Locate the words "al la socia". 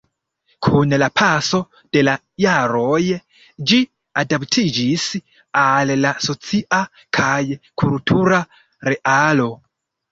5.69-6.83